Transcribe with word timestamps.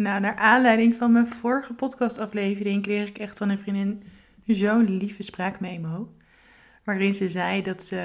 Nou, 0.00 0.20
naar 0.20 0.36
aanleiding 0.36 0.94
van 0.94 1.12
mijn 1.12 1.26
vorige 1.26 1.74
podcastaflevering 1.74 2.82
kreeg 2.82 3.08
ik 3.08 3.18
echt 3.18 3.38
van 3.38 3.48
een 3.48 3.58
vriendin 3.58 4.02
zo'n 4.46 4.96
lieve 4.96 5.22
spraakmemo. 5.22 6.10
Waarin 6.84 7.14
ze 7.14 7.28
zei 7.28 7.62
dat 7.62 7.82
ze 7.82 7.96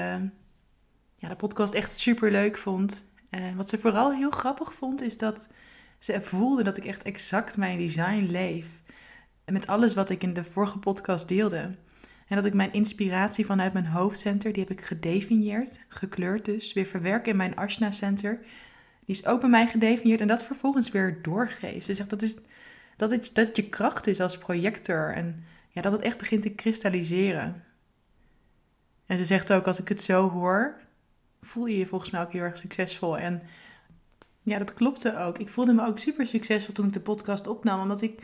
ja, 1.14 1.28
de 1.28 1.36
podcast 1.36 1.74
echt 1.74 1.98
super 1.98 2.30
leuk 2.30 2.58
vond. 2.58 3.10
En 3.30 3.56
wat 3.56 3.68
ze 3.68 3.78
vooral 3.78 4.12
heel 4.12 4.30
grappig 4.30 4.74
vond, 4.74 5.02
is 5.02 5.18
dat 5.18 5.48
ze 5.98 6.22
voelde 6.22 6.62
dat 6.62 6.76
ik 6.76 6.84
echt 6.84 7.02
exact 7.02 7.56
mijn 7.56 7.78
design 7.78 8.26
leef. 8.30 8.66
Met 9.44 9.66
alles 9.66 9.94
wat 9.94 10.10
ik 10.10 10.22
in 10.22 10.32
de 10.32 10.44
vorige 10.44 10.78
podcast 10.78 11.28
deelde. 11.28 11.74
En 12.28 12.36
dat 12.36 12.44
ik 12.44 12.54
mijn 12.54 12.72
inspiratie 12.72 13.46
vanuit 13.46 13.72
mijn 13.72 13.86
hoofdcenter, 13.86 14.52
die 14.52 14.62
heb 14.62 14.78
ik 14.78 14.84
gedefinieerd, 14.84 15.80
gekleurd 15.88 16.44
dus, 16.44 16.72
weer 16.72 16.86
verwerk 16.86 17.26
in 17.26 17.36
mijn 17.36 17.56
Ashna 17.56 17.90
Center. 17.90 18.40
Die 19.06 19.14
is 19.14 19.26
ook 19.26 19.40
bij 19.40 19.48
mij 19.48 19.66
gedefinieerd 19.66 20.20
en 20.20 20.26
dat 20.26 20.44
vervolgens 20.44 20.90
weer 20.90 21.18
doorgeef. 21.22 21.84
Ze 21.84 21.94
zegt 21.94 22.10
dat, 22.10 22.22
is, 22.22 22.36
dat, 22.96 23.10
het, 23.10 23.30
dat 23.34 23.56
je 23.56 23.68
kracht 23.68 24.06
is 24.06 24.20
als 24.20 24.38
projector 24.38 25.14
en 25.14 25.44
ja, 25.70 25.80
dat 25.80 25.92
het 25.92 26.00
echt 26.00 26.18
begint 26.18 26.42
te 26.42 26.54
kristalliseren. 26.54 27.64
En 29.06 29.18
ze 29.18 29.24
zegt 29.24 29.52
ook, 29.52 29.66
als 29.66 29.80
ik 29.80 29.88
het 29.88 30.02
zo 30.02 30.30
hoor, 30.30 30.80
voel 31.40 31.66
je 31.66 31.78
je 31.78 31.86
volgens 31.86 32.10
mij 32.10 32.20
ook 32.20 32.32
heel 32.32 32.42
erg 32.42 32.56
succesvol. 32.56 33.18
En 33.18 33.42
ja, 34.42 34.58
dat 34.58 34.74
klopte 34.74 35.16
ook. 35.16 35.38
Ik 35.38 35.48
voelde 35.48 35.72
me 35.72 35.86
ook 35.86 35.98
super 35.98 36.26
succesvol 36.26 36.74
toen 36.74 36.86
ik 36.86 36.92
de 36.92 37.00
podcast 37.00 37.46
opnam, 37.46 37.80
omdat 37.80 38.02
ik 38.02 38.22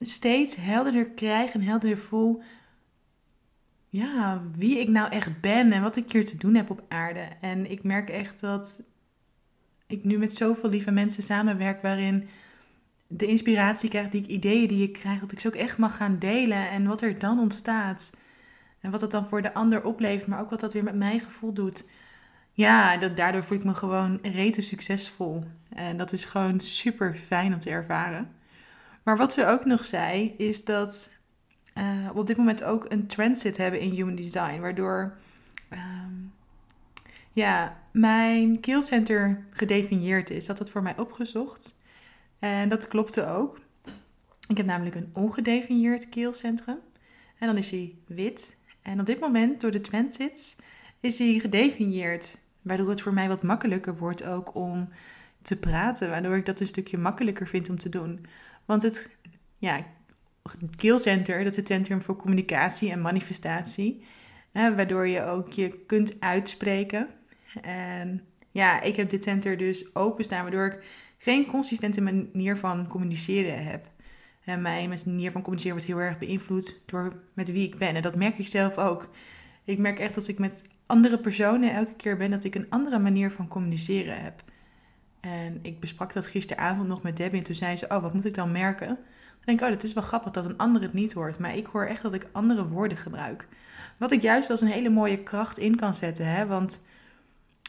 steeds 0.00 0.56
helderder 0.56 1.06
krijg 1.06 1.52
en 1.52 1.62
helderder 1.62 1.98
voel 1.98 2.42
ja, 3.88 4.42
wie 4.56 4.78
ik 4.78 4.88
nou 4.88 5.10
echt 5.10 5.40
ben 5.40 5.72
en 5.72 5.82
wat 5.82 5.96
ik 5.96 6.12
hier 6.12 6.26
te 6.26 6.36
doen 6.36 6.54
heb 6.54 6.70
op 6.70 6.82
aarde. 6.88 7.28
En 7.40 7.70
ik 7.70 7.82
merk 7.82 8.10
echt 8.10 8.40
dat 8.40 8.82
ik 9.88 10.04
nu 10.04 10.18
met 10.18 10.34
zoveel 10.34 10.70
lieve 10.70 10.90
mensen 10.90 11.22
samenwerk 11.22 11.82
waarin 11.82 12.28
de 13.06 13.26
inspiratie 13.26 13.88
krijg, 13.88 14.08
die 14.08 14.26
ideeën 14.26 14.68
die 14.68 14.82
ik 14.82 14.92
krijg, 14.92 15.20
dat 15.20 15.32
ik 15.32 15.40
ze 15.40 15.48
ook 15.48 15.54
echt 15.54 15.78
mag 15.78 15.96
gaan 15.96 16.18
delen 16.18 16.70
en 16.70 16.86
wat 16.86 17.00
er 17.00 17.18
dan 17.18 17.38
ontstaat. 17.38 18.16
En 18.80 18.90
wat 18.90 19.00
dat 19.00 19.10
dan 19.10 19.26
voor 19.28 19.42
de 19.42 19.54
ander 19.54 19.84
oplevert, 19.84 20.28
maar 20.28 20.40
ook 20.40 20.50
wat 20.50 20.60
dat 20.60 20.72
weer 20.72 20.84
met 20.84 20.94
mijn 20.94 21.20
gevoel 21.20 21.52
doet. 21.52 21.88
Ja, 22.52 22.96
dat, 22.96 23.16
daardoor 23.16 23.44
voel 23.44 23.58
ik 23.58 23.64
me 23.64 23.74
gewoon 23.74 24.18
rete 24.22 24.60
succesvol. 24.60 25.44
En 25.68 25.96
dat 25.96 26.12
is 26.12 26.24
gewoon 26.24 26.60
super 26.60 27.14
fijn 27.14 27.52
om 27.52 27.58
te 27.58 27.70
ervaren. 27.70 28.30
Maar 29.02 29.16
wat 29.16 29.32
ze 29.32 29.46
ook 29.46 29.64
nog 29.64 29.84
zei, 29.84 30.34
is 30.38 30.64
dat 30.64 31.16
uh, 31.74 32.08
we 32.12 32.18
op 32.18 32.26
dit 32.26 32.36
moment 32.36 32.64
ook 32.64 32.86
een 32.88 33.06
transit 33.06 33.56
hebben 33.56 33.80
in 33.80 33.90
Human 33.90 34.14
Design. 34.14 34.60
Waardoor 34.60 35.16
ehm, 35.68 36.12
ja, 37.32 37.82
mijn 37.92 38.60
keelcenter 38.60 39.46
gedefinieerd 39.50 40.30
is. 40.30 40.46
Dat 40.46 40.58
het 40.58 40.70
voor 40.70 40.82
mij 40.82 40.98
opgezocht. 40.98 41.76
En 42.38 42.68
dat 42.68 42.88
klopte 42.88 43.26
ook. 43.26 43.60
Ik 44.48 44.56
heb 44.56 44.66
namelijk 44.66 44.96
een 44.96 45.10
ongedefinieerd 45.12 46.08
keelcentrum. 46.08 46.78
En 47.38 47.46
dan 47.46 47.56
is 47.56 47.70
hij 47.70 47.94
wit. 48.06 48.56
En 48.82 49.00
op 49.00 49.06
dit 49.06 49.20
moment, 49.20 49.60
door 49.60 49.70
de 49.70 49.80
transits, 49.80 50.56
is 51.00 51.18
hij 51.18 51.38
gedefinieerd. 51.38 52.38
Waardoor 52.62 52.90
het 52.90 53.00
voor 53.00 53.14
mij 53.14 53.28
wat 53.28 53.42
makkelijker 53.42 53.96
wordt 53.96 54.24
ook 54.24 54.54
om 54.54 54.88
te 55.42 55.58
praten. 55.58 56.10
Waardoor 56.10 56.36
ik 56.36 56.46
dat 56.46 56.60
een 56.60 56.66
stukje 56.66 56.98
makkelijker 56.98 57.48
vind 57.48 57.68
om 57.68 57.78
te 57.78 57.88
doen. 57.88 58.26
Want 58.64 58.82
het 58.82 59.10
ja, 59.58 59.84
keelcenter, 60.76 61.38
dat 61.38 61.50
is 61.50 61.56
het 61.56 61.66
centrum 61.66 62.02
voor 62.02 62.16
communicatie 62.16 62.90
en 62.90 63.00
manifestatie. 63.00 64.04
Hè, 64.52 64.74
waardoor 64.74 65.06
je 65.06 65.22
ook 65.22 65.52
je 65.52 65.84
kunt 65.86 66.20
uitspreken. 66.20 67.08
En 67.62 68.22
ja, 68.50 68.80
ik 68.80 68.96
heb 68.96 69.10
dit 69.10 69.22
center 69.22 69.56
dus 69.56 69.94
openstaan, 69.94 70.42
waardoor 70.42 70.66
ik 70.66 70.84
geen 71.18 71.46
consistente 71.46 72.00
manier 72.00 72.56
van 72.56 72.86
communiceren 72.86 73.64
heb. 73.64 73.90
En 74.44 74.62
mijn 74.62 74.88
manier 74.88 75.30
van 75.30 75.42
communiceren 75.42 75.76
wordt 75.76 75.92
heel 75.92 76.00
erg 76.00 76.18
beïnvloed 76.18 76.82
door 76.86 77.22
met 77.32 77.52
wie 77.52 77.66
ik 77.66 77.78
ben. 77.78 77.94
En 77.94 78.02
dat 78.02 78.16
merk 78.16 78.38
ik 78.38 78.46
zelf 78.46 78.78
ook. 78.78 79.08
Ik 79.64 79.78
merk 79.78 79.98
echt 79.98 80.14
als 80.14 80.28
ik 80.28 80.38
met 80.38 80.64
andere 80.86 81.18
personen 81.18 81.74
elke 81.74 81.94
keer 81.94 82.16
ben, 82.16 82.30
dat 82.30 82.44
ik 82.44 82.54
een 82.54 82.66
andere 82.70 82.98
manier 82.98 83.30
van 83.30 83.48
communiceren 83.48 84.22
heb. 84.22 84.42
En 85.20 85.58
ik 85.62 85.80
besprak 85.80 86.12
dat 86.12 86.26
gisteravond 86.26 86.88
nog 86.88 87.02
met 87.02 87.16
Debbie 87.16 87.38
en 87.38 87.44
toen 87.44 87.54
zei 87.54 87.76
ze, 87.76 87.88
oh, 87.88 88.02
wat 88.02 88.14
moet 88.14 88.24
ik 88.24 88.34
dan 88.34 88.52
merken? 88.52 88.86
Dan 88.86 89.44
denk 89.44 89.60
ik, 89.60 89.66
oh, 89.66 89.72
het 89.72 89.82
is 89.82 89.92
wel 89.92 90.02
grappig 90.02 90.32
dat 90.32 90.44
een 90.44 90.56
ander 90.56 90.82
het 90.82 90.92
niet 90.92 91.12
hoort. 91.12 91.38
Maar 91.38 91.56
ik 91.56 91.66
hoor 91.66 91.86
echt 91.86 92.02
dat 92.02 92.12
ik 92.12 92.28
andere 92.32 92.68
woorden 92.68 92.98
gebruik. 92.98 93.48
Wat 93.96 94.12
ik 94.12 94.22
juist 94.22 94.50
als 94.50 94.60
een 94.60 94.68
hele 94.68 94.88
mooie 94.88 95.22
kracht 95.22 95.58
in 95.58 95.76
kan 95.76 95.94
zetten. 95.94 96.26
Hè? 96.26 96.46
Want 96.46 96.84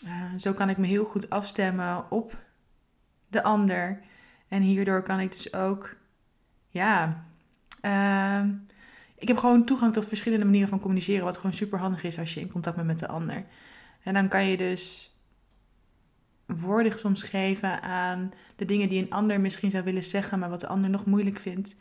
uh, 0.05 0.23
zo 0.37 0.53
kan 0.53 0.69
ik 0.69 0.77
me 0.77 0.87
heel 0.87 1.05
goed 1.05 1.29
afstemmen 1.29 2.11
op 2.11 2.37
de 3.27 3.43
ander. 3.43 3.99
En 4.47 4.61
hierdoor 4.61 5.03
kan 5.03 5.19
ik 5.19 5.31
dus 5.31 5.53
ook, 5.53 5.95
ja, 6.69 7.25
uh, 7.85 8.43
ik 9.15 9.27
heb 9.27 9.37
gewoon 9.37 9.65
toegang 9.65 9.93
tot 9.93 10.07
verschillende 10.07 10.45
manieren 10.45 10.69
van 10.69 10.79
communiceren. 10.79 11.25
Wat 11.25 11.37
gewoon 11.37 11.53
super 11.53 11.79
handig 11.79 12.03
is 12.03 12.19
als 12.19 12.33
je 12.33 12.39
in 12.39 12.51
contact 12.51 12.75
bent 12.75 12.87
met 12.87 12.99
de 12.99 13.07
ander. 13.07 13.45
En 14.03 14.13
dan 14.13 14.27
kan 14.27 14.45
je 14.45 14.57
dus 14.57 15.13
woorden 16.45 16.99
soms 16.99 17.23
geven 17.23 17.81
aan 17.81 18.33
de 18.55 18.65
dingen 18.65 18.89
die 18.89 19.01
een 19.01 19.11
ander 19.11 19.39
misschien 19.39 19.71
zou 19.71 19.83
willen 19.83 20.03
zeggen, 20.03 20.39
maar 20.39 20.49
wat 20.49 20.59
de 20.59 20.67
ander 20.67 20.89
nog 20.89 21.05
moeilijk 21.05 21.39
vindt. 21.39 21.75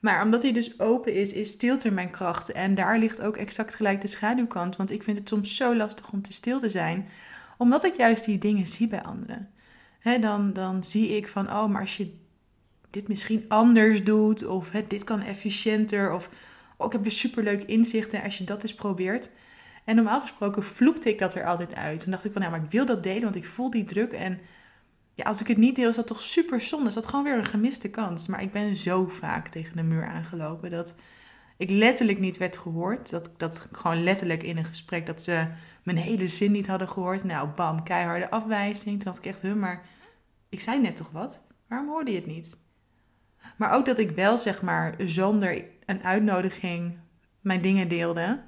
Maar 0.00 0.24
omdat 0.24 0.42
hij 0.42 0.52
dus 0.52 0.80
open 0.80 1.14
is, 1.14 1.32
is 1.32 1.50
stilte 1.50 1.90
mijn 1.90 2.10
kracht. 2.10 2.52
En 2.52 2.74
daar 2.74 2.98
ligt 2.98 3.22
ook 3.22 3.36
exact 3.36 3.74
gelijk 3.74 4.00
de 4.00 4.06
schaduwkant. 4.06 4.76
Want 4.76 4.90
ik 4.90 5.02
vind 5.02 5.18
het 5.18 5.28
soms 5.28 5.56
zo 5.56 5.76
lastig 5.76 6.10
om 6.10 6.22
te 6.22 6.32
stil 6.32 6.58
te 6.58 6.68
zijn. 6.68 7.08
Omdat 7.62 7.84
ik 7.84 7.96
juist 7.96 8.24
die 8.24 8.38
dingen 8.38 8.66
zie 8.66 8.88
bij 8.88 9.02
anderen. 9.02 9.50
dan, 10.20 10.52
dan 10.52 10.84
zie 10.84 11.16
ik 11.16 11.28
van, 11.28 11.46
oh, 11.46 11.66
maar 11.66 11.80
als 11.80 11.96
je 11.96 12.14
dit 12.90 13.08
misschien 13.08 13.44
anders 13.48 14.04
doet. 14.04 14.46
Of 14.46 14.70
dit 14.70 15.04
kan 15.04 15.20
efficiënter. 15.20 16.12
Of 16.12 16.30
oh, 16.76 16.86
ik 16.86 16.92
heb 16.92 17.04
een 17.04 17.10
superleuk 17.10 17.62
inzicht. 17.62 18.12
En 18.12 18.22
als 18.22 18.38
je 18.38 18.44
dat 18.44 18.62
eens 18.62 18.74
probeert. 18.74 19.30
En 19.84 19.96
normaal 19.96 20.20
gesproken 20.20 20.62
vloekte 20.62 21.08
ik 21.08 21.18
dat 21.18 21.34
er 21.34 21.46
altijd 21.46 21.74
uit. 21.74 22.00
Toen 22.00 22.10
dacht 22.10 22.24
ik 22.24 22.32
van, 22.32 22.40
nou, 22.40 22.52
maar 22.52 22.64
ik 22.64 22.70
wil 22.70 22.86
dat 22.86 23.02
delen, 23.02 23.22
want 23.22 23.36
ik 23.36 23.46
voel 23.46 23.70
die 23.70 23.84
druk. 23.84 24.12
En 24.12 24.40
ja, 25.14 25.24
als 25.24 25.40
ik 25.40 25.46
het 25.46 25.56
niet 25.56 25.76
deel, 25.76 25.88
is 25.88 25.96
dat 25.96 26.06
toch 26.06 26.20
super 26.20 26.60
zonde. 26.60 26.88
Is 26.88 26.94
dat 26.94 27.06
gewoon 27.06 27.24
weer 27.24 27.36
een 27.36 27.44
gemiste 27.44 27.90
kans. 27.90 28.26
Maar 28.26 28.42
ik 28.42 28.52
ben 28.52 28.76
zo 28.76 29.06
vaak 29.06 29.48
tegen 29.48 29.76
de 29.76 29.82
muur 29.82 30.06
aangelopen 30.06 30.70
dat 30.70 30.96
ik 31.62 31.70
letterlijk 31.70 32.18
niet 32.18 32.36
werd 32.36 32.58
gehoord. 32.58 33.10
Dat, 33.10 33.30
dat 33.36 33.68
gewoon 33.72 34.02
letterlijk 34.02 34.42
in 34.42 34.56
een 34.56 34.64
gesprek 34.64 35.06
dat 35.06 35.22
ze 35.22 35.46
mijn 35.82 35.96
hele 35.96 36.28
zin 36.28 36.52
niet 36.52 36.66
hadden 36.66 36.88
gehoord. 36.88 37.24
Nou, 37.24 37.48
bam, 37.48 37.82
keiharde 37.82 38.30
afwijzing. 38.30 39.02
Toen 39.02 39.12
dacht 39.12 39.18
ik 39.18 39.32
echt, 39.32 39.42
huh, 39.42 39.54
maar 39.54 39.82
ik 40.48 40.60
zei 40.60 40.80
net 40.80 40.96
toch 40.96 41.10
wat? 41.10 41.46
Waarom 41.68 41.88
hoorde 41.88 42.10
je 42.10 42.16
het 42.16 42.26
niet? 42.26 42.56
Maar 43.56 43.72
ook 43.72 43.84
dat 43.84 43.98
ik 43.98 44.10
wel, 44.10 44.38
zeg 44.38 44.62
maar, 44.62 44.94
zonder 44.98 45.64
een 45.86 46.04
uitnodiging 46.04 46.98
mijn 47.40 47.60
dingen 47.60 47.88
deelde. 47.88 48.40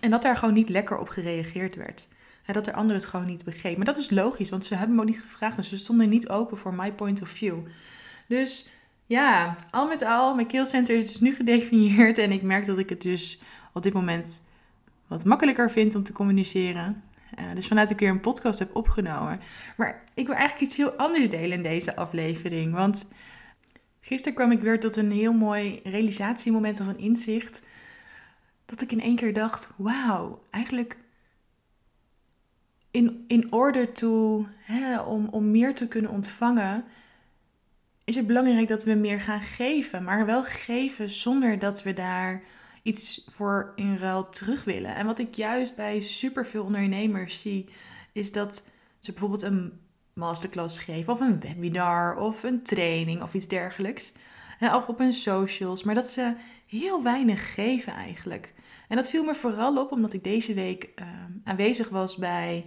En 0.00 0.10
dat 0.10 0.22
daar 0.22 0.36
gewoon 0.36 0.54
niet 0.54 0.68
lekker 0.68 0.98
op 0.98 1.08
gereageerd 1.08 1.76
werd. 1.76 2.08
En 2.44 2.54
dat 2.54 2.66
er 2.66 2.74
anderen 2.74 3.00
het 3.00 3.10
gewoon 3.10 3.26
niet 3.26 3.44
begrepen. 3.44 3.76
Maar 3.76 3.86
dat 3.86 3.96
is 3.96 4.10
logisch, 4.10 4.50
want 4.50 4.64
ze 4.64 4.74
hebben 4.74 4.96
me 4.96 5.02
ook 5.02 5.08
niet 5.08 5.20
gevraagd. 5.20 5.56
Dus 5.56 5.68
ze 5.68 5.78
stonden 5.78 6.08
niet 6.08 6.28
open 6.28 6.58
voor 6.58 6.74
my 6.74 6.92
point 6.92 7.22
of 7.22 7.28
view. 7.28 7.58
Dus 8.28 8.68
ja, 9.08 9.56
al 9.70 9.86
met 9.86 10.02
al, 10.02 10.34
mijn 10.34 10.46
keelcenter 10.46 10.96
is 10.96 11.06
dus 11.06 11.20
nu 11.20 11.34
gedefinieerd. 11.34 12.18
En 12.18 12.32
ik 12.32 12.42
merk 12.42 12.66
dat 12.66 12.78
ik 12.78 12.88
het 12.88 13.02
dus 13.02 13.40
op 13.72 13.82
dit 13.82 13.92
moment 13.92 14.44
wat 15.06 15.24
makkelijker 15.24 15.70
vind 15.70 15.94
om 15.94 16.02
te 16.02 16.12
communiceren. 16.12 17.02
Uh, 17.38 17.44
dus 17.54 17.66
vanuit 17.66 17.90
ik 17.90 17.98
weer 17.98 18.08
een 18.08 18.20
podcast 18.20 18.58
heb 18.58 18.76
opgenomen. 18.76 19.40
Maar 19.76 20.04
ik 20.14 20.26
wil 20.26 20.34
eigenlijk 20.34 20.66
iets 20.66 20.76
heel 20.76 20.92
anders 20.92 21.28
delen 21.28 21.56
in 21.56 21.62
deze 21.62 21.96
aflevering. 21.96 22.74
Want 22.74 23.08
gisteren 24.00 24.34
kwam 24.34 24.50
ik 24.50 24.60
weer 24.60 24.80
tot 24.80 24.96
een 24.96 25.12
heel 25.12 25.32
mooi 25.32 25.80
realisatiemoment 25.84 26.80
of 26.80 26.86
een 26.86 26.98
inzicht 26.98 27.62
dat 28.64 28.80
ik 28.80 28.92
in 28.92 29.00
één 29.00 29.16
keer 29.16 29.34
dacht: 29.34 29.72
wauw, 29.76 30.42
eigenlijk 30.50 30.98
in, 32.90 33.24
in 33.28 33.52
order 33.52 33.92
to, 33.92 34.46
hè, 34.58 35.00
om, 35.00 35.28
om 35.28 35.50
meer 35.50 35.74
te 35.74 35.88
kunnen 35.88 36.10
ontvangen, 36.10 36.84
is 38.08 38.14
het 38.14 38.26
belangrijk 38.26 38.68
dat 38.68 38.84
we 38.84 38.94
meer 38.94 39.20
gaan 39.20 39.42
geven. 39.42 40.04
Maar 40.04 40.26
wel 40.26 40.44
geven 40.44 41.10
zonder 41.10 41.58
dat 41.58 41.82
we 41.82 41.92
daar 41.92 42.42
iets 42.82 43.24
voor 43.30 43.72
in 43.76 43.96
ruil 43.96 44.28
terug 44.28 44.64
willen. 44.64 44.94
En 44.94 45.06
wat 45.06 45.18
ik 45.18 45.34
juist 45.34 45.76
bij 45.76 46.00
superveel 46.00 46.64
ondernemers 46.64 47.40
zie, 47.40 47.68
is 48.12 48.32
dat 48.32 48.62
ze 48.98 49.10
bijvoorbeeld 49.10 49.42
een 49.42 49.72
masterclass 50.12 50.78
geven, 50.78 51.12
of 51.12 51.20
een 51.20 51.40
webinar, 51.40 52.16
of 52.16 52.42
een 52.42 52.62
training, 52.62 53.22
of 53.22 53.34
iets 53.34 53.48
dergelijks. 53.48 54.12
Of 54.60 54.86
op 54.86 54.98
hun 54.98 55.12
socials, 55.12 55.82
maar 55.82 55.94
dat 55.94 56.08
ze 56.08 56.34
heel 56.68 57.02
weinig 57.02 57.54
geven 57.54 57.92
eigenlijk. 57.92 58.52
En 58.88 58.96
dat 58.96 59.10
viel 59.10 59.24
me 59.24 59.34
vooral 59.34 59.78
op 59.78 59.92
omdat 59.92 60.12
ik 60.12 60.24
deze 60.24 60.54
week 60.54 60.88
uh, 60.96 61.06
aanwezig 61.44 61.88
was 61.88 62.16
bij, 62.16 62.64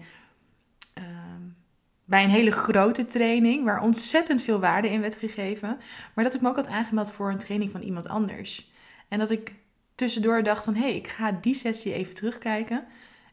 bij 2.12 2.24
een 2.24 2.30
hele 2.30 2.52
grote 2.52 3.06
training, 3.06 3.64
waar 3.64 3.82
ontzettend 3.82 4.44
veel 4.44 4.60
waarde 4.60 4.90
in 4.90 5.02
werd 5.02 5.16
gegeven. 5.16 5.80
Maar 6.14 6.24
dat 6.24 6.34
ik 6.34 6.42
me 6.42 6.50
ook 6.50 6.56
had 6.56 6.68
aangemeld 6.68 7.12
voor 7.12 7.32
een 7.32 7.38
training 7.38 7.72
van 7.72 7.82
iemand 7.82 8.08
anders. 8.08 8.72
En 9.08 9.20
dat 9.20 9.32
ik 9.32 9.54
tussendoor 9.96 10.44
dacht 10.44 10.64
van, 10.64 10.76
hé, 10.76 10.82
hey, 10.82 10.96
ik 10.96 11.08
ga 11.08 11.38
die 11.42 11.56
sessie 11.56 11.94
even 11.94 12.16
terugkijken. 12.16 12.84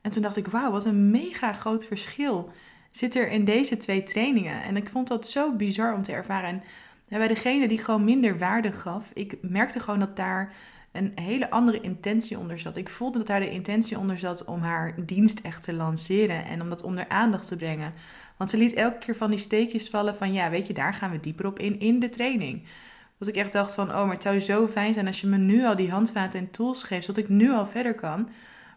En 0.03 0.11
toen 0.11 0.23
dacht 0.23 0.37
ik, 0.37 0.47
wauw, 0.47 0.71
wat 0.71 0.85
een 0.85 1.11
mega 1.11 1.53
groot 1.53 1.87
verschil 1.87 2.51
zit 2.89 3.15
er 3.15 3.31
in 3.31 3.45
deze 3.45 3.77
twee 3.77 4.03
trainingen. 4.03 4.63
En 4.63 4.77
ik 4.77 4.89
vond 4.89 5.09
dat 5.09 5.29
zo 5.29 5.53
bizar 5.53 5.95
om 5.95 6.03
te 6.03 6.13
ervaren. 6.13 6.49
En 6.49 6.63
bij 7.09 7.29
degene 7.29 7.69
die 7.69 7.79
gewoon 7.79 8.05
minder 8.05 8.39
waarde 8.39 8.73
gaf, 8.73 9.11
ik 9.15 9.37
merkte 9.43 9.81
gewoon 9.81 10.01
dat 10.01 10.17
daar 10.17 10.53
een 10.93 11.13
hele 11.15 11.51
andere 11.51 11.81
intentie 11.81 12.39
onder 12.39 12.59
zat. 12.59 12.77
Ik 12.77 12.89
voelde 12.89 13.19
dat 13.19 13.27
daar 13.27 13.41
de 13.41 13.51
intentie 13.51 13.99
onder 13.99 14.19
zat 14.19 14.45
om 14.45 14.61
haar 14.61 14.95
dienst 15.07 15.41
echt 15.41 15.63
te 15.63 15.75
lanceren 15.75 16.45
en 16.45 16.63
om 16.63 16.69
dat 16.69 16.83
onder 16.83 17.09
aandacht 17.09 17.49
te 17.49 17.57
brengen. 17.57 17.93
Want 18.39 18.51
ze 18.51 18.57
liet 18.57 18.75
elke 18.75 18.99
keer 18.99 19.17
van 19.17 19.31
die 19.31 19.39
steekjes 19.39 19.89
vallen 19.89 20.17
van 20.17 20.33
ja, 20.33 20.51
weet 20.51 20.67
je, 20.67 20.73
daar 20.73 20.95
gaan 20.95 21.11
we 21.11 21.21
dieper 21.21 21.47
op 21.47 21.59
in 21.59 21.81
in 21.81 21.99
de 21.99 22.11
training. 22.11 22.67
Dat 23.19 23.29
ik 23.29 23.37
echt 23.37 23.53
dacht 23.53 23.75
van, 23.75 23.89
oh, 23.89 24.03
maar 24.03 24.13
het 24.13 24.23
zou 24.23 24.41
zo 24.41 24.69
fijn 24.69 24.95
zijn 24.95 25.07
als 25.07 25.21
je 25.21 25.27
me 25.27 25.37
nu 25.37 25.65
al 25.67 25.77
die 25.77 25.91
handvaten 25.91 26.41
en 26.41 26.51
tools 26.51 26.83
geeft, 26.83 27.05
zodat 27.05 27.25
ik 27.25 27.29
nu 27.29 27.51
al 27.51 27.67
verder 27.67 27.95
kan. 27.95 28.29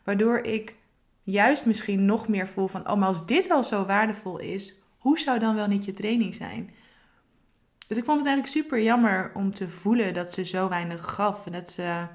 Waardoor 0.03 0.37
ik 0.37 0.75
juist 1.23 1.65
misschien 1.65 2.05
nog 2.05 2.27
meer 2.27 2.47
voel 2.47 2.67
van, 2.67 2.89
oh, 2.89 2.97
maar 2.97 3.07
als 3.07 3.25
dit 3.25 3.49
al 3.49 3.63
zo 3.63 3.85
waardevol 3.85 4.39
is, 4.39 4.81
hoe 4.97 5.19
zou 5.19 5.39
dan 5.39 5.55
wel 5.55 5.67
niet 5.67 5.85
je 5.85 5.91
training 5.91 6.33
zijn? 6.33 6.69
Dus 7.87 7.97
ik 7.97 8.05
vond 8.05 8.19
het 8.19 8.27
eigenlijk 8.27 8.57
super 8.57 8.81
jammer 8.81 9.31
om 9.33 9.53
te 9.53 9.69
voelen 9.69 10.13
dat 10.13 10.31
ze 10.31 10.45
zo 10.45 10.69
weinig 10.69 11.13
gaf. 11.13 11.45
En 11.45 11.51
dat 11.51 11.69
ze. 11.69 12.07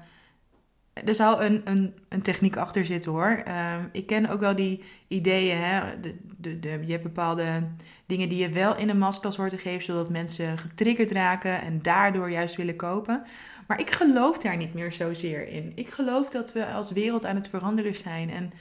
Er 1.05 1.15
zal 1.15 1.43
een, 1.43 1.61
een, 1.63 1.93
een 2.09 2.21
techniek 2.21 2.57
achter 2.57 2.85
zitten 2.85 3.11
hoor. 3.11 3.41
Ehm, 3.45 3.85
ik 3.91 4.05
ken 4.05 4.29
ook 4.29 4.39
wel 4.39 4.55
die 4.55 4.83
ideeën. 5.07 5.57
Hè? 5.57 5.99
De, 5.99 6.15
de, 6.37 6.59
de, 6.59 6.79
je 6.85 6.91
hebt 6.91 7.03
bepaalde 7.03 7.67
dingen 8.05 8.29
die 8.29 8.37
je 8.37 8.49
wel 8.49 8.77
in 8.77 8.89
een 8.89 8.97
masterclass 8.97 9.37
hoort 9.37 9.49
te 9.49 9.57
geven, 9.57 9.83
zodat 9.83 10.09
mensen 10.09 10.57
getriggerd 10.57 11.11
raken 11.11 11.61
en 11.61 11.81
daardoor 11.81 12.31
juist 12.31 12.55
willen 12.55 12.75
kopen. 12.75 13.23
Maar 13.67 13.79
ik 13.79 13.91
geloof 13.91 14.37
daar 14.37 14.57
niet 14.57 14.73
meer 14.73 14.91
zozeer 14.93 15.47
in. 15.47 15.71
Ik 15.75 15.89
geloof 15.89 16.29
dat 16.29 16.53
we 16.53 16.65
als 16.65 16.91
wereld 16.91 17.25
aan 17.25 17.35
het 17.35 17.49
veranderen 17.49 17.95
zijn. 17.95 18.29
En 18.29 18.51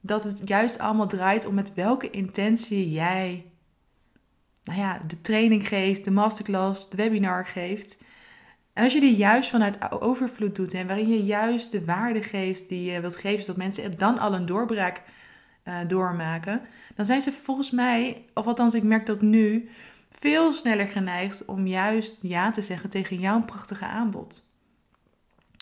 dat 0.00 0.24
het 0.24 0.42
juist 0.44 0.78
allemaal 0.78 1.08
draait 1.08 1.46
om 1.46 1.54
met 1.54 1.74
welke 1.74 2.10
intentie 2.10 2.90
jij 2.90 3.44
nou 4.64 4.78
ja, 4.78 5.00
de 5.06 5.20
training 5.20 5.68
geeft, 5.68 6.04
de 6.04 6.10
masterclass, 6.10 6.90
de 6.90 6.96
webinar 6.96 7.46
geeft. 7.46 7.98
En 8.74 8.84
als 8.84 8.92
je 8.92 9.00
die 9.00 9.16
juist 9.16 9.50
vanuit 9.50 9.90
overvloed 10.00 10.56
doet 10.56 10.74
en 10.74 10.86
waarin 10.86 11.08
je 11.08 11.24
juist 11.24 11.72
de 11.72 11.84
waarde 11.84 12.22
geeft 12.22 12.68
die 12.68 12.92
je 12.92 13.00
wilt 13.00 13.16
geven, 13.16 13.44
zodat 13.44 13.56
mensen 13.56 13.98
dan 13.98 14.18
al 14.18 14.34
een 14.34 14.46
doorbraak 14.46 15.02
uh, 15.64 15.78
doormaken, 15.86 16.60
dan 16.94 17.04
zijn 17.04 17.20
ze 17.20 17.32
volgens 17.32 17.70
mij, 17.70 18.24
of 18.34 18.46
althans 18.46 18.74
ik 18.74 18.82
merk 18.82 19.06
dat 19.06 19.20
nu, 19.20 19.68
veel 20.10 20.52
sneller 20.52 20.88
geneigd 20.88 21.44
om 21.44 21.66
juist 21.66 22.22
ja 22.22 22.50
te 22.50 22.62
zeggen 22.62 22.90
tegen 22.90 23.18
jouw 23.18 23.42
prachtige 23.42 23.84
aanbod. 23.84 24.52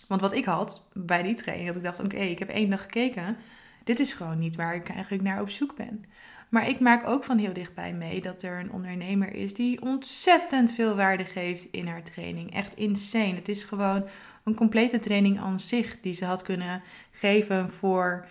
Want 0.08 0.20
wat 0.20 0.32
ik 0.32 0.44
had 0.44 0.88
bij 0.93 1.23
die 1.23 1.35
training, 1.35 1.67
dat 1.67 1.76
ik 1.76 1.82
dacht, 1.82 2.00
oké, 2.00 2.17
ik 2.17 2.38
heb 2.38 2.49
één 2.49 2.70
dag 2.70 2.82
gekeken, 2.82 3.37
dit 3.85 4.00
is 4.00 4.12
gewoon 4.12 4.38
niet 4.38 4.56
waar 4.56 4.75
ik 4.75 4.88
eigenlijk 4.88 5.23
naar 5.23 5.41
op 5.41 5.50
zoek 5.50 5.76
ben. 5.76 6.05
Maar 6.52 6.69
ik 6.69 6.81
maak 6.81 7.08
ook 7.08 7.25
van 7.25 7.38
heel 7.38 7.52
dichtbij 7.52 7.93
mee 7.93 8.20
dat 8.20 8.43
er 8.43 8.60
een 8.60 8.72
ondernemer 8.72 9.34
is 9.34 9.54
die 9.54 9.82
ontzettend 9.82 10.75
veel 10.75 10.96
waarde 10.96 11.25
geeft 11.25 11.64
in 11.64 11.87
haar 11.87 12.02
training. 12.02 12.54
Echt 12.54 12.75
insane. 12.75 13.34
Het 13.34 13.49
is 13.49 13.64
gewoon 13.64 14.08
een 14.44 14.54
complete 14.54 15.00
training 15.00 15.40
aan 15.40 15.60
zich 15.60 16.00
die 16.00 16.12
ze 16.12 16.25
had 16.25 16.43
kunnen 16.43 16.82
geven 17.10 17.70
voor 17.70 18.26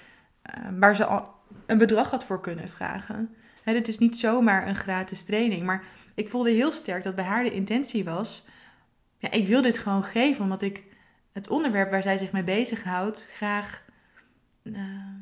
uh, 0.46 0.80
waar 0.80 0.96
ze 0.96 1.06
al 1.06 1.30
een 1.66 1.78
bedrag 1.78 2.10
had 2.10 2.26
voor 2.26 2.42
kunnen 2.42 2.68
vragen. 2.68 3.36
Dit 3.64 3.88
is 3.88 3.98
niet 3.98 4.20
zomaar 4.20 4.68
een 4.68 4.76
gratis 4.76 5.24
training. 5.24 5.64
Maar 5.64 5.84
ik 6.16 6.30
voelde 6.30 6.52
heel 6.52 6.72
sterk 6.72 7.04
dat 7.04 7.16
bij 7.16 7.26
haar 7.26 7.44
de 7.44 7.54
intentie 7.54 8.04
was. 8.04 8.46
Ja, 9.18 9.32
ik 9.32 9.48
wil 9.48 9.62
dit 9.62 9.78
gewoon 9.78 10.04
geven 10.04 10.44
omdat 10.44 10.62
ik 10.62 10.84
het 11.32 11.50
onderwerp 11.50 11.92
waar 11.92 12.02
zij 12.02 12.18
zich 12.18 12.32
mee 12.32 12.44
bezighoudt 12.44 13.28
graag. 13.36 13.86
Uh, 14.64 15.21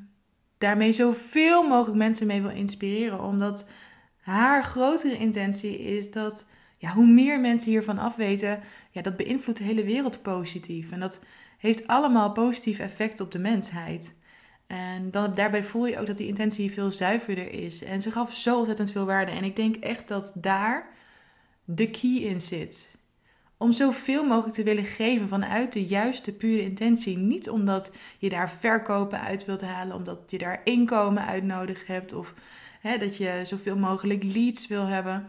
daarmee 0.59 0.91
zoveel 0.91 1.67
mogelijk 1.67 1.97
mensen 1.97 2.27
mee 2.27 2.41
wil 2.41 2.51
inspireren. 2.51 3.23
Omdat 3.23 3.69
haar 4.19 4.63
grotere 4.63 5.17
intentie 5.17 5.79
is 5.79 6.11
dat 6.11 6.47
ja, 6.77 6.93
hoe 6.93 7.07
meer 7.07 7.39
mensen 7.39 7.71
hiervan 7.71 7.97
afweten, 7.97 8.59
ja, 8.91 9.01
dat 9.01 9.15
beïnvloedt 9.15 9.59
de 9.59 9.65
hele 9.65 9.83
wereld 9.83 10.21
positief. 10.21 10.91
En 10.91 10.99
dat 10.99 11.23
heeft 11.57 11.87
allemaal 11.87 12.31
positief 12.31 12.79
effect 12.79 13.19
op 13.19 13.31
de 13.31 13.39
mensheid. 13.39 14.17
En 14.67 15.11
dan, 15.11 15.33
daarbij 15.33 15.63
voel 15.63 15.85
je 15.85 15.99
ook 15.99 16.05
dat 16.05 16.17
die 16.17 16.27
intentie 16.27 16.71
veel 16.71 16.91
zuiverder 16.91 17.51
is. 17.51 17.83
En 17.83 18.01
ze 18.01 18.11
gaf 18.11 18.33
zo 18.35 18.57
ontzettend 18.57 18.91
veel 18.91 19.05
waarde. 19.05 19.31
En 19.31 19.43
ik 19.43 19.55
denk 19.55 19.75
echt 19.75 20.07
dat 20.07 20.33
daar 20.35 20.87
de 21.65 21.89
key 21.89 22.15
in 22.15 22.41
zit 22.41 22.97
om 23.59 23.71
zoveel 23.71 24.23
mogelijk 24.23 24.53
te 24.53 24.63
willen 24.63 24.85
geven 24.85 25.27
vanuit 25.27 25.73
de 25.73 25.85
juiste 25.85 26.33
pure 26.33 26.61
intentie. 26.61 27.17
Niet 27.17 27.49
omdat 27.49 27.95
je 28.17 28.29
daar 28.29 28.49
verkopen 28.49 29.21
uit 29.21 29.45
wilt 29.45 29.61
halen, 29.61 29.95
omdat 29.95 30.19
je 30.27 30.37
daar 30.37 30.61
inkomen 30.63 31.25
uit 31.25 31.43
nodig 31.43 31.87
hebt 31.87 32.13
of 32.13 32.33
hè, 32.81 32.97
dat 32.97 33.17
je 33.17 33.41
zoveel 33.43 33.77
mogelijk 33.77 34.23
leads 34.23 34.67
wil 34.67 34.85
hebben. 34.85 35.25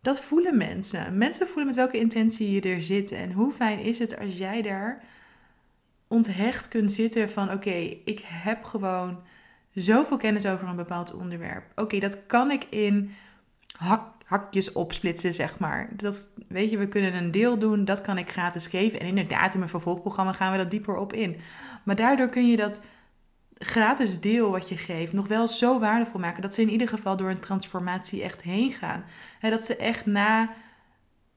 Dat 0.00 0.20
voelen 0.20 0.56
mensen. 0.56 1.18
Mensen 1.18 1.46
voelen 1.46 1.66
met 1.66 1.76
welke 1.76 1.98
intentie 1.98 2.50
je 2.50 2.60
er 2.60 2.82
zit. 2.82 3.12
En 3.12 3.32
hoe 3.32 3.52
fijn 3.52 3.78
is 3.78 3.98
het 3.98 4.18
als 4.18 4.36
jij 4.36 4.62
daar 4.62 5.04
onthecht 6.06 6.68
kunt 6.68 6.92
zitten 6.92 7.30
van 7.30 7.52
oké, 7.52 7.98
ik 8.04 8.20
heb 8.24 8.64
gewoon 8.64 9.22
zoveel 9.74 10.16
kennis 10.16 10.46
over 10.46 10.68
een 10.68 10.76
bepaald 10.76 11.14
onderwerp. 11.14 11.64
Oké, 11.74 11.98
dat 11.98 12.26
kan 12.26 12.50
ik 12.50 12.64
in 12.70 13.14
hak 13.76 14.17
hakjes 14.28 14.72
opsplitsen, 14.72 15.34
zeg 15.34 15.58
maar. 15.58 15.88
Dat, 15.96 16.32
weet 16.48 16.70
je, 16.70 16.78
we 16.78 16.88
kunnen 16.88 17.14
een 17.14 17.30
deel 17.30 17.58
doen, 17.58 17.84
dat 17.84 18.00
kan 18.00 18.18
ik 18.18 18.30
gratis 18.30 18.66
geven. 18.66 19.00
En 19.00 19.06
inderdaad, 19.06 19.52
in 19.52 19.58
mijn 19.58 19.70
vervolgprogramma 19.70 20.32
gaan 20.32 20.52
we 20.52 20.58
dat 20.58 20.70
dieper 20.70 20.96
op 20.96 21.12
in. 21.12 21.36
Maar 21.82 21.96
daardoor 21.96 22.28
kun 22.28 22.48
je 22.48 22.56
dat 22.56 22.82
gratis 23.58 24.20
deel 24.20 24.50
wat 24.50 24.68
je 24.68 24.76
geeft 24.76 25.12
nog 25.12 25.28
wel 25.28 25.48
zo 25.48 25.78
waardevol 25.78 26.20
maken... 26.20 26.42
dat 26.42 26.54
ze 26.54 26.62
in 26.62 26.70
ieder 26.70 26.88
geval 26.88 27.16
door 27.16 27.30
een 27.30 27.40
transformatie 27.40 28.22
echt 28.22 28.42
heen 28.42 28.72
gaan. 28.72 29.04
Dat 29.40 29.64
ze 29.64 29.76
echt 29.76 30.06
na, 30.06 30.50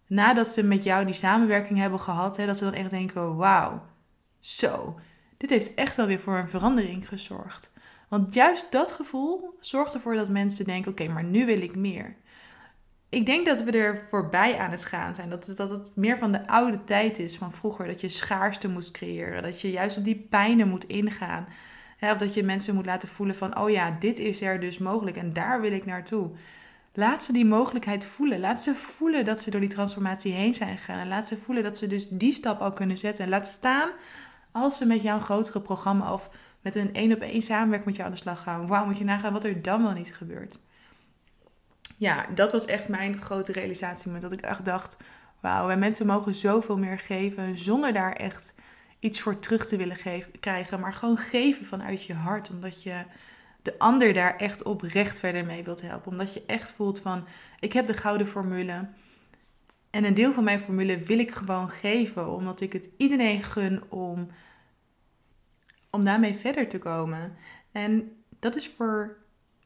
nadat 0.07 0.49
ze 0.49 0.63
met 0.63 0.83
jou 0.83 1.05
die 1.05 1.13
samenwerking 1.13 1.79
hebben 1.79 1.99
gehad... 1.99 2.35
Dat 2.35 2.57
ze 2.57 2.63
dan 2.63 2.73
echt 2.73 2.89
denken, 2.89 3.35
wauw, 3.35 3.81
zo, 4.39 4.99
dit 5.37 5.49
heeft 5.49 5.73
echt 5.73 5.95
wel 5.95 6.07
weer 6.07 6.19
voor 6.19 6.37
een 6.37 6.49
verandering 6.49 7.07
gezorgd. 7.07 7.71
Want 8.09 8.33
juist 8.33 8.71
dat 8.71 8.91
gevoel 8.91 9.57
zorgt 9.59 9.93
ervoor 9.93 10.15
dat 10.15 10.29
mensen 10.29 10.65
denken: 10.65 10.91
oké, 10.91 11.07
maar 11.07 11.23
nu 11.23 11.45
wil 11.45 11.61
ik 11.61 11.75
meer 11.75 12.15
ik 13.11 13.25
denk 13.25 13.45
dat 13.45 13.63
we 13.63 13.71
er 13.71 14.05
voorbij 14.09 14.57
aan 14.57 14.71
het 14.71 14.85
gaan 14.85 15.15
zijn. 15.15 15.29
Dat, 15.29 15.53
dat 15.55 15.69
het 15.69 15.95
meer 15.95 16.17
van 16.17 16.31
de 16.31 16.47
oude 16.47 16.83
tijd 16.83 17.19
is 17.19 17.37
van 17.37 17.53
vroeger. 17.53 17.87
Dat 17.87 18.01
je 18.01 18.09
schaarste 18.09 18.67
moest 18.67 18.91
creëren. 18.91 19.43
Dat 19.43 19.61
je 19.61 19.71
juist 19.71 19.97
op 19.97 20.03
die 20.03 20.27
pijnen 20.29 20.67
moet 20.67 20.83
ingaan. 20.83 21.47
of 21.99 22.17
dat 22.17 22.33
je 22.33 22.43
mensen 22.43 22.75
moet 22.75 22.85
laten 22.85 23.09
voelen 23.09 23.35
van, 23.35 23.57
oh 23.57 23.69
ja, 23.69 23.95
dit 23.99 24.19
is 24.19 24.41
er 24.41 24.59
dus 24.59 24.77
mogelijk 24.77 25.17
en 25.17 25.33
daar 25.33 25.61
wil 25.61 25.71
ik 25.71 25.85
naartoe. 25.85 26.29
Laat 26.93 27.23
ze 27.23 27.33
die 27.33 27.45
mogelijkheid 27.45 28.05
voelen. 28.05 28.39
Laat 28.39 28.61
ze 28.61 28.75
voelen 28.75 29.25
dat 29.25 29.41
ze 29.41 29.51
door 29.51 29.59
die 29.59 29.69
transformatie 29.69 30.33
heen 30.33 30.53
zijn 30.53 30.77
gegaan. 30.77 30.99
En 30.99 31.07
laat 31.07 31.27
ze 31.27 31.37
voelen 31.37 31.63
dat 31.63 31.77
ze 31.77 31.87
dus 31.87 32.07
die 32.09 32.33
stap 32.33 32.61
al 32.61 32.71
kunnen 32.71 32.97
zetten. 32.97 33.23
En 33.23 33.29
laat 33.29 33.47
staan 33.47 33.89
als 34.51 34.77
ze 34.77 34.85
met 34.85 35.01
jouw 35.01 35.19
grotere 35.19 35.61
programma 35.61 36.13
of 36.13 36.29
met 36.61 36.75
een 36.75 36.93
één 36.93 37.13
op 37.13 37.21
één 37.21 37.41
samenwerking 37.41 37.85
met 37.85 37.95
jou 37.95 38.07
aan 38.07 38.15
de 38.15 38.21
slag 38.21 38.41
gaan. 38.41 38.67
Wauw, 38.67 38.85
moet 38.85 38.97
je 38.97 39.03
nagaan 39.03 39.33
wat 39.33 39.43
er 39.43 39.61
dan 39.61 39.83
wel 39.83 39.93
niet 39.93 40.15
gebeurt 40.15 40.59
ja, 42.01 42.25
dat 42.35 42.51
was 42.51 42.65
echt 42.65 42.87
mijn 42.87 43.21
grote 43.21 43.51
realisatie. 43.51 44.19
Dat 44.19 44.31
ik 44.31 44.41
echt 44.41 44.65
dacht, 44.65 44.97
wauw, 45.39 45.67
wij 45.67 45.77
mensen 45.77 46.05
mogen 46.05 46.35
zoveel 46.35 46.77
meer 46.77 46.99
geven 46.99 47.57
zonder 47.57 47.93
daar 47.93 48.13
echt 48.13 48.55
iets 48.99 49.19
voor 49.19 49.39
terug 49.39 49.65
te 49.65 49.77
willen 49.77 49.95
geven, 49.95 50.39
krijgen. 50.39 50.79
Maar 50.79 50.93
gewoon 50.93 51.17
geven 51.17 51.65
vanuit 51.65 52.03
je 52.03 52.13
hart, 52.13 52.49
omdat 52.49 52.83
je 52.83 53.03
de 53.61 53.79
ander 53.79 54.13
daar 54.13 54.37
echt 54.37 54.63
oprecht 54.63 55.19
verder 55.19 55.45
mee 55.45 55.63
wilt 55.63 55.81
helpen. 55.81 56.11
Omdat 56.11 56.33
je 56.33 56.43
echt 56.47 56.71
voelt 56.71 56.99
van, 56.99 57.27
ik 57.59 57.73
heb 57.73 57.85
de 57.85 57.93
gouden 57.93 58.27
formule. 58.27 58.89
En 59.89 60.03
een 60.03 60.13
deel 60.13 60.33
van 60.33 60.43
mijn 60.43 60.59
formule 60.59 60.97
wil 60.97 61.19
ik 61.19 61.31
gewoon 61.31 61.69
geven, 61.69 62.29
omdat 62.29 62.61
ik 62.61 62.73
het 62.73 62.89
iedereen 62.97 63.43
gun 63.43 63.83
om, 63.89 64.27
om 65.89 66.03
daarmee 66.03 66.33
verder 66.33 66.67
te 66.67 66.79
komen. 66.79 67.35
En 67.71 68.11
dat 68.39 68.55
is 68.55 68.71
voor 68.77 69.20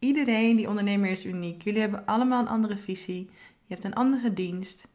Iedereen 0.05 0.55
die 0.55 0.67
ondernemer 0.67 1.09
is 1.09 1.25
uniek. 1.25 1.61
Jullie 1.61 1.79
hebben 1.81 2.05
allemaal 2.05 2.41
een 2.41 2.47
andere 2.47 2.77
visie. 2.77 3.29
Je 3.65 3.73
hebt 3.73 3.83
een 3.83 3.93
andere 3.93 4.33
dienst. 4.33 4.87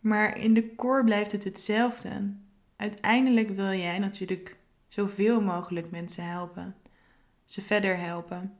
Maar 0.00 0.38
in 0.38 0.54
de 0.54 0.74
core 0.74 1.04
blijft 1.04 1.32
het 1.32 1.44
hetzelfde. 1.44 2.34
Uiteindelijk 2.76 3.50
wil 3.50 3.72
jij 3.72 3.98
natuurlijk 3.98 4.56
zoveel 4.88 5.40
mogelijk 5.40 5.90
mensen 5.90 6.24
helpen. 6.24 6.76
Ze 7.44 7.62
verder 7.62 7.98
helpen. 7.98 8.56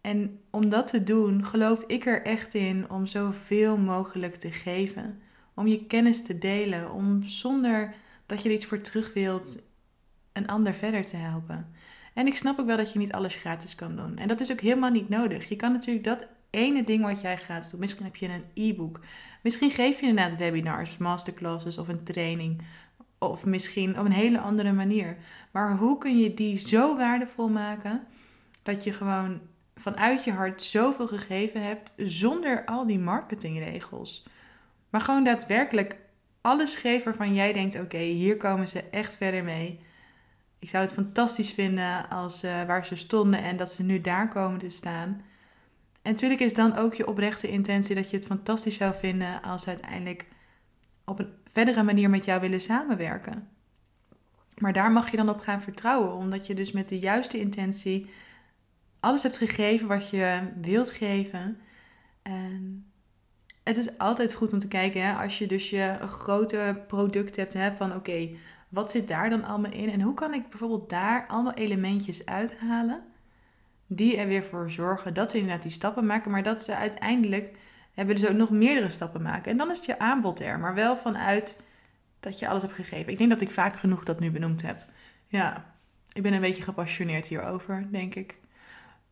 En 0.00 0.40
om 0.50 0.68
dat 0.68 0.86
te 0.86 1.02
doen, 1.02 1.44
geloof 1.44 1.82
ik 1.86 2.06
er 2.06 2.22
echt 2.22 2.54
in 2.54 2.90
om 2.90 3.06
zoveel 3.06 3.76
mogelijk 3.76 4.34
te 4.34 4.52
geven. 4.52 5.20
Om 5.54 5.66
je 5.66 5.86
kennis 5.86 6.22
te 6.22 6.38
delen. 6.38 6.92
Om 6.92 7.24
zonder 7.24 7.94
dat 8.26 8.42
je 8.42 8.48
er 8.48 8.54
iets 8.54 8.66
voor 8.66 8.80
terug 8.80 9.12
wilt, 9.12 9.62
een 10.32 10.46
ander 10.46 10.74
verder 10.74 11.06
te 11.06 11.16
helpen. 11.16 11.74
En 12.16 12.26
ik 12.26 12.34
snap 12.34 12.58
ook 12.58 12.66
wel 12.66 12.76
dat 12.76 12.92
je 12.92 12.98
niet 12.98 13.12
alles 13.12 13.34
gratis 13.34 13.74
kan 13.74 13.96
doen. 13.96 14.16
En 14.16 14.28
dat 14.28 14.40
is 14.40 14.52
ook 14.52 14.60
helemaal 14.60 14.90
niet 14.90 15.08
nodig. 15.08 15.48
Je 15.48 15.56
kan 15.56 15.72
natuurlijk 15.72 16.04
dat 16.04 16.26
ene 16.50 16.84
ding 16.84 17.04
wat 17.04 17.20
jij 17.20 17.36
gratis 17.36 17.70
doet. 17.70 17.80
Misschien 17.80 18.04
heb 18.04 18.16
je 18.16 18.28
een 18.28 18.44
e-book. 18.54 19.00
Misschien 19.42 19.70
geef 19.70 20.00
je 20.00 20.06
inderdaad 20.06 20.38
webinars, 20.38 20.96
masterclasses 20.96 21.78
of 21.78 21.88
een 21.88 22.04
training. 22.04 22.62
Of 23.18 23.44
misschien 23.44 23.98
op 23.98 24.04
een 24.04 24.12
hele 24.12 24.38
andere 24.38 24.72
manier. 24.72 25.16
Maar 25.50 25.76
hoe 25.76 25.98
kun 25.98 26.18
je 26.18 26.34
die 26.34 26.58
zo 26.58 26.96
waardevol 26.96 27.48
maken 27.48 28.06
dat 28.62 28.84
je 28.84 28.92
gewoon 28.92 29.40
vanuit 29.74 30.24
je 30.24 30.32
hart 30.32 30.62
zoveel 30.62 31.06
gegeven 31.06 31.62
hebt 31.62 31.92
zonder 31.96 32.64
al 32.64 32.86
die 32.86 32.98
marketingregels. 32.98 34.26
Maar 34.90 35.00
gewoon 35.00 35.24
daadwerkelijk 35.24 35.96
alles 36.40 36.76
geven 36.76 37.04
waarvan 37.04 37.34
jij 37.34 37.52
denkt: 37.52 37.80
oké, 37.80 37.98
hier 37.98 38.36
komen 38.36 38.68
ze 38.68 38.84
echt 38.90 39.16
verder 39.16 39.44
mee. 39.44 39.80
Ik 40.58 40.68
zou 40.68 40.84
het 40.84 40.92
fantastisch 40.92 41.52
vinden 41.52 42.08
als 42.08 42.44
uh, 42.44 42.64
waar 42.64 42.84
ze 42.84 42.96
stonden 42.96 43.42
en 43.42 43.56
dat 43.56 43.70
ze 43.70 43.82
nu 43.82 44.00
daar 44.00 44.28
komen 44.28 44.58
te 44.58 44.68
staan. 44.68 45.22
En 46.02 46.12
natuurlijk 46.12 46.40
is 46.40 46.54
dan 46.54 46.76
ook 46.76 46.94
je 46.94 47.06
oprechte 47.06 47.48
intentie 47.48 47.94
dat 47.94 48.10
je 48.10 48.16
het 48.16 48.26
fantastisch 48.26 48.76
zou 48.76 48.94
vinden 48.94 49.42
als 49.42 49.62
ze 49.62 49.68
uiteindelijk 49.68 50.26
op 51.04 51.18
een 51.18 51.32
verdere 51.52 51.82
manier 51.82 52.10
met 52.10 52.24
jou 52.24 52.40
willen 52.40 52.60
samenwerken. 52.60 53.48
Maar 54.58 54.72
daar 54.72 54.92
mag 54.92 55.10
je 55.10 55.16
dan 55.16 55.28
op 55.28 55.40
gaan 55.40 55.60
vertrouwen, 55.60 56.12
omdat 56.12 56.46
je 56.46 56.54
dus 56.54 56.72
met 56.72 56.88
de 56.88 56.98
juiste 56.98 57.38
intentie 57.38 58.10
alles 59.00 59.22
hebt 59.22 59.36
gegeven 59.36 59.86
wat 59.86 60.10
je 60.10 60.40
wilt 60.60 60.90
geven. 60.90 61.60
En 62.22 62.86
het 63.62 63.76
is 63.76 63.98
altijd 63.98 64.34
goed 64.34 64.52
om 64.52 64.58
te 64.58 64.68
kijken, 64.68 65.06
hè, 65.06 65.14
als 65.14 65.38
je 65.38 65.46
dus 65.46 65.70
je 65.70 65.96
grote 66.00 66.82
product 66.86 67.36
hebt, 67.36 67.52
hè, 67.52 67.74
van 67.74 67.94
oké, 67.94 68.30
wat 68.68 68.90
zit 68.90 69.08
daar 69.08 69.30
dan 69.30 69.44
allemaal 69.44 69.72
in? 69.72 69.90
En 69.90 70.00
hoe 70.00 70.14
kan 70.14 70.34
ik 70.34 70.48
bijvoorbeeld 70.48 70.90
daar 70.90 71.26
allemaal 71.26 71.54
elementjes 71.54 72.26
uithalen, 72.26 73.02
die 73.86 74.16
er 74.16 74.26
weer 74.26 74.44
voor 74.44 74.70
zorgen 74.70 75.14
dat 75.14 75.30
ze 75.30 75.36
inderdaad 75.36 75.62
die 75.62 75.70
stappen 75.70 76.06
maken, 76.06 76.30
maar 76.30 76.42
dat 76.42 76.62
ze 76.62 76.76
uiteindelijk 76.76 77.56
hebben 77.92 78.14
dus 78.14 78.28
ook 78.28 78.36
nog 78.36 78.50
meerdere 78.50 78.90
stappen 78.90 79.22
maken. 79.22 79.50
En 79.50 79.56
dan 79.56 79.70
is 79.70 79.76
het 79.76 79.86
je 79.86 79.98
aanbod 79.98 80.40
er, 80.40 80.58
maar 80.58 80.74
wel 80.74 80.96
vanuit 80.96 81.62
dat 82.20 82.38
je 82.38 82.48
alles 82.48 82.62
hebt 82.62 82.74
gegeven. 82.74 83.12
Ik 83.12 83.18
denk 83.18 83.30
dat 83.30 83.40
ik 83.40 83.50
vaak 83.50 83.76
genoeg 83.76 84.04
dat 84.04 84.20
nu 84.20 84.30
benoemd 84.30 84.62
heb. 84.62 84.84
Ja, 85.26 85.74
ik 86.12 86.22
ben 86.22 86.32
een 86.32 86.40
beetje 86.40 86.62
gepassioneerd 86.62 87.26
hierover, 87.26 87.88
denk 87.90 88.14
ik. 88.14 88.38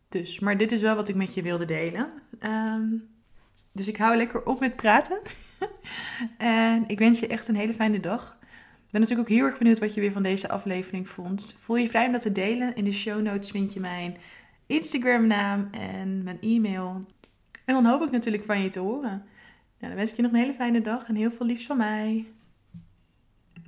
Dus, 0.09 0.39
maar 0.39 0.57
dit 0.57 0.71
is 0.71 0.81
wel 0.81 0.95
wat 0.95 1.07
ik 1.07 1.15
met 1.15 1.33
je 1.33 1.41
wilde 1.41 1.65
delen. 1.65 2.09
Ehm, 2.39 2.87
dus 3.71 3.87
ik 3.87 3.97
hou 3.97 4.15
lekker 4.15 4.45
op 4.45 4.59
met 4.59 4.75
praten. 4.75 5.21
en 6.37 6.83
ik 6.87 6.99
wens 6.99 7.19
je 7.19 7.27
echt 7.27 7.47
een 7.47 7.55
hele 7.55 7.73
fijne 7.73 7.99
dag. 7.99 8.37
Ben 8.91 9.01
natuurlijk 9.01 9.29
ook 9.29 9.35
heel 9.35 9.45
erg 9.45 9.57
benieuwd 9.57 9.79
wat 9.79 9.93
je 9.93 10.01
weer 10.01 10.11
van 10.11 10.23
deze 10.23 10.49
aflevering 10.49 11.09
vond. 11.09 11.57
Voel 11.59 11.77
je 11.77 11.89
vrij 11.89 12.05
om 12.05 12.11
dat 12.11 12.21
te 12.21 12.31
delen. 12.31 12.75
In 12.75 12.83
de 12.83 12.91
show 12.91 13.21
notes 13.21 13.51
vind 13.51 13.73
je 13.73 13.79
mijn 13.79 14.17
Instagram 14.65 15.27
naam 15.27 15.67
en 15.71 16.23
mijn 16.23 16.41
e-mail. 16.41 17.01
En 17.65 17.73
dan 17.73 17.85
hoop 17.85 18.01
ik 18.01 18.11
natuurlijk 18.11 18.45
van 18.45 18.61
je 18.61 18.69
te 18.69 18.79
horen. 18.79 19.23
Nou, 19.79 19.93
dan 19.93 19.95
wens 19.95 20.09
ik 20.09 20.15
je 20.15 20.21
nog 20.21 20.31
een 20.31 20.37
hele 20.37 20.53
fijne 20.53 20.81
dag 20.81 21.07
en 21.07 21.15
heel 21.15 21.31
veel 21.31 21.45
liefs 21.45 21.65
van 21.65 21.77
mij. 21.77 22.25